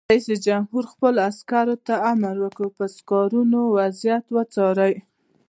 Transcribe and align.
رئیس 0.11 0.27
جمهور 0.47 0.83
خپلو 0.93 1.19
عسکرو 1.31 1.75
ته 1.87 1.93
امر 2.11 2.35
وکړ؛ 2.41 2.65
پر 2.77 2.87
سکرینونو 2.97 3.59
وضعیت 3.77 4.25
وڅارئ! 4.35 4.93